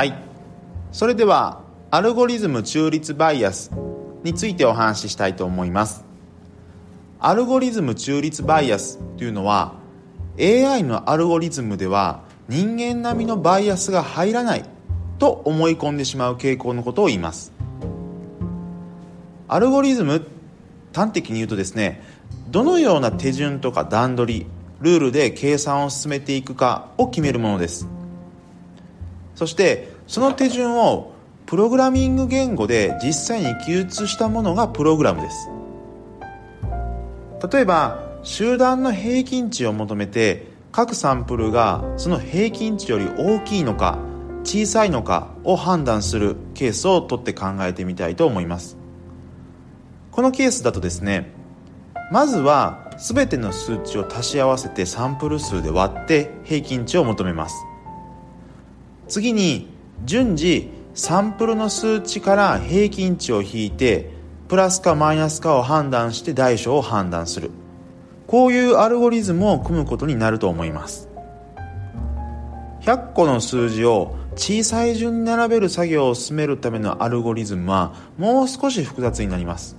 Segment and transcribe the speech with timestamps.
[0.00, 0.14] はい。
[0.92, 3.70] それではアルゴリズム中立バイアス
[4.24, 6.06] についてお話ししたいと思います。
[7.18, 9.74] アルゴリズム中立バイアスというのは
[10.38, 14.64] AI のアルゴリズムでは人間並みのバイアスが入らない
[15.18, 17.52] と思い込んでしまう傾向のことを言います。
[19.48, 20.26] アルゴリズム
[20.94, 22.02] 端的に言うとですね
[22.48, 24.46] どのような手順とか段取り
[24.80, 27.86] ルールで計算を進めていくかを決めるものです。
[29.40, 31.12] そしてその手順を
[31.46, 35.48] プログラミング言語で実際に記述したものがプログラムです。
[37.48, 44.00] 例えば集団の平均値を求めて各サンプルがその平均値より大きいのか
[44.42, 48.76] 小さいのかを判断するケースを取って考えてみたいと思います。
[50.10, 51.30] このケースだとですね
[52.10, 57.54] まずは全ての数値を足し合わせてサンプル数で割って平均値を求めます。
[59.06, 64.10] 次に順次サンプルの数値から平均値を引いて
[64.48, 67.50] プラスかマイナスかを判断して大小を判断する。
[68.26, 71.08] こういうアルゴリズムを組むことになると思います。
[72.82, 79.76] 100個の数字を小さい順に並べる作業を進めるためのアルゴリズムはもう少し複雑になります。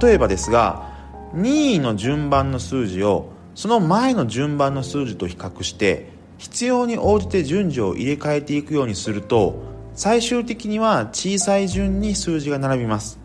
[0.00, 0.90] 例えばですが
[1.34, 6.11] 任意の順番の数字をその前の順番の数字と比較して
[6.42, 9.62] 必要に応じて順序を入れ替えていくようにすると
[9.94, 13.20] 最終的には小さい順に数字が並びます。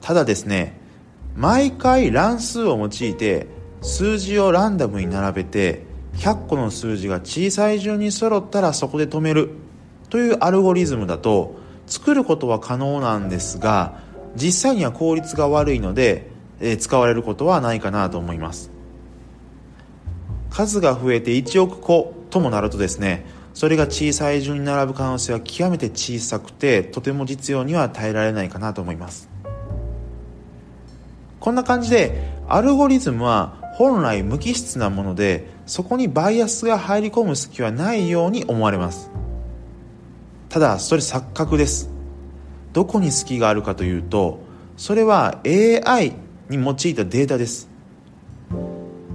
[0.00, 0.78] ただですね
[1.34, 3.48] 毎回乱数を用いて
[3.80, 5.82] 数字をランダムに並べて
[6.14, 9.50] 100個の数字が小さい順に揃ったらそこで止める。
[10.10, 11.56] というアルゴリズムだと
[11.88, 13.98] 作ることは可能なんですが
[14.36, 18.70] 実際には効率が悪いので、えー、使われることはないかなと思います。
[20.52, 29.28] 数が増えて1億個ともなるとですねそれが小さい順に並ぶ可能性は極めて小さくてとても実用には耐えられないかなと思います。
[31.38, 39.10] こんな感じでアルゴリズムは本来無機質なものでそこにバイアスが入り込む隙はないように思われます。
[40.48, 41.90] ただそれ錯覚です。
[42.72, 44.40] どこに隙があるかというと
[44.76, 46.12] それは AI
[46.48, 47.71] に用いたデータです。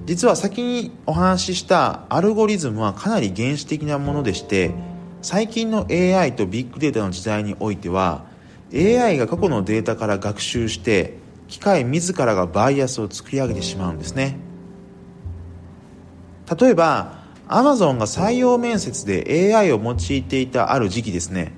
[0.07, 4.73] 実は先にお話ししたアルゴリズムはかなり原始的なものでして
[5.21, 8.23] 最近の AI とビッグデータの時代においては
[8.73, 11.17] AI が過去のデータから学習して
[11.49, 14.37] 機械自らがバイアスを作り上げてしまうんですね。
[16.57, 17.19] 例えば
[17.49, 21.51] Amazon が採用面接で AI を用いていたある時期ですね。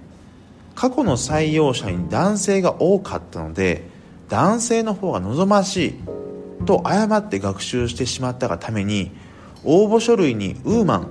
[0.74, 3.84] 過去の採用者に男性が多かったので
[4.28, 6.19] 男性の方が望ましい
[6.66, 9.12] と誤って学習してしまったがために
[9.64, 11.08] 応募書類にウーマン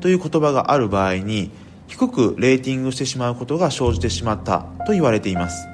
[0.00, 1.50] という言葉がある場合に
[1.86, 5.68] 低くレーティングしてしまうことが生じてしまったと言われています。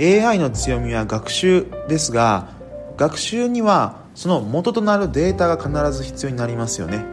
[0.00, 2.48] AI の強みは学習ですが
[2.96, 7.04] 学習にはその元となるデータが必ず必要になりますよね。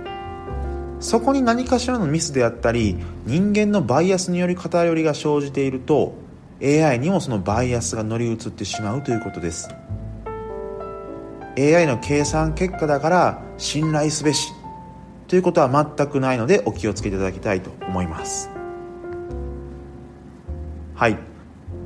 [1.00, 6.14] そこに何かしらのミスであったり人間のバイアスにより偏りが生じていると
[6.62, 9.70] AI にもそのバイアスが乗り移ってしまうということです。
[11.58, 14.52] AI の計算結果だから信頼すべし
[15.28, 18.50] ということは全くないのでお気をつけいただきたいと思います。
[20.96, 21.18] はい。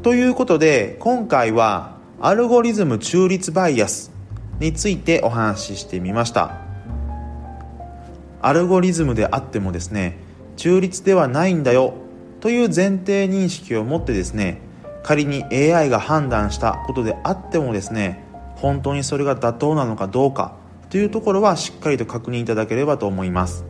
[0.01, 4.11] ということで今回はアルゴリズム中立バイアス
[4.59, 6.61] についてお話ししてみました。
[8.41, 10.17] アルゴリズムであってもですね
[10.57, 11.93] 中立ではないんだよ
[12.43, 14.59] という前提認識を持ってですね
[15.01, 18.21] 仮に AI が判断したことであってもですね
[18.57, 20.57] 本当にそれが妥当なのかどうか
[20.89, 23.63] というところはしっかりと確認いただければと思います。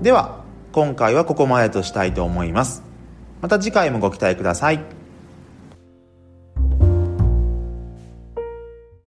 [0.00, 0.42] では
[0.72, 2.82] 今回はここまでとしたいと思います。
[3.42, 4.97] また次回もご期待ください。